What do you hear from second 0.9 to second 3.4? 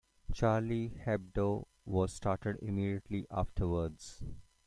Hebdo" was started immediately